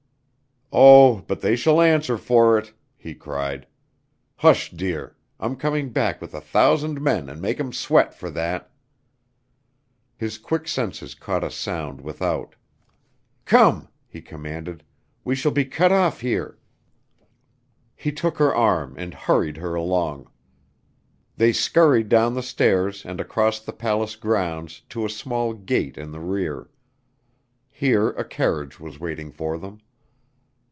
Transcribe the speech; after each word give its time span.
"Oh, 0.73 1.25
but 1.27 1.41
they 1.41 1.57
shall 1.57 1.81
answer 1.81 2.17
for 2.17 2.57
it!" 2.57 2.71
he 2.95 3.13
cried. 3.13 3.67
"Hush, 4.37 4.71
dear. 4.71 5.17
I'm 5.37 5.57
coming 5.57 5.89
back 5.91 6.21
with 6.21 6.33
a 6.33 6.39
thousand 6.39 7.01
men 7.01 7.27
and 7.27 7.41
make 7.41 7.59
'em 7.59 7.73
sweat 7.73 8.13
for 8.13 8.29
that." 8.29 8.71
His 10.15 10.37
quick 10.37 10.69
senses 10.69 11.13
caught 11.13 11.43
a 11.43 11.51
sound 11.51 11.99
without. 11.99 12.55
"Come," 13.43 13.89
he 14.07 14.21
commanded, 14.21 14.85
"we 15.25 15.35
shall 15.35 15.51
be 15.51 15.65
cut 15.65 15.91
off 15.91 16.21
here." 16.21 16.57
He 17.93 18.13
took 18.13 18.37
her 18.37 18.55
arm 18.55 18.95
and 18.97 19.13
hurried 19.13 19.57
her 19.57 19.75
along. 19.75 20.31
They 21.35 21.51
scurried 21.51 22.07
down 22.07 22.33
the 22.33 22.41
stairs 22.43 23.05
and 23.05 23.19
across 23.19 23.59
the 23.59 23.73
palace 23.73 24.15
grounds 24.15 24.83
to 24.87 25.03
a 25.05 25.09
small 25.09 25.51
gate 25.51 25.97
in 25.97 26.11
the 26.13 26.21
rear. 26.21 26.69
Here 27.69 28.11
a 28.11 28.23
carriage 28.23 28.79
was 28.79 29.01
waiting 29.01 29.33
for 29.33 29.57
them. 29.57 29.81